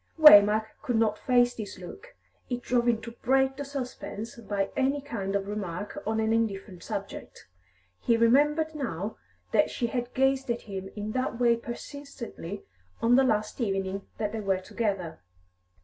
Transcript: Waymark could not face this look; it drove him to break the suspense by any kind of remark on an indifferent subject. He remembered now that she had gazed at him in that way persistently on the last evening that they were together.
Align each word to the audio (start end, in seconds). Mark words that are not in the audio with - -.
Waymark 0.17 0.65
could 0.81 0.95
not 0.95 1.19
face 1.19 1.53
this 1.53 1.77
look; 1.77 2.15
it 2.49 2.63
drove 2.63 2.87
him 2.87 2.99
to 3.01 3.11
break 3.21 3.55
the 3.55 3.63
suspense 3.63 4.35
by 4.37 4.71
any 4.75 4.99
kind 4.99 5.35
of 5.35 5.47
remark 5.47 6.01
on 6.07 6.19
an 6.19 6.33
indifferent 6.33 6.81
subject. 6.81 7.47
He 7.99 8.17
remembered 8.17 8.73
now 8.73 9.17
that 9.51 9.69
she 9.69 9.85
had 9.85 10.15
gazed 10.15 10.49
at 10.49 10.61
him 10.61 10.89
in 10.95 11.11
that 11.11 11.39
way 11.39 11.55
persistently 11.55 12.63
on 12.99 13.15
the 13.15 13.23
last 13.23 13.61
evening 13.61 14.07
that 14.17 14.31
they 14.31 14.39
were 14.41 14.59
together. 14.59 15.21